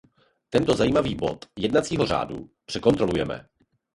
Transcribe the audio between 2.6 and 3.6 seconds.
překontrolujeme.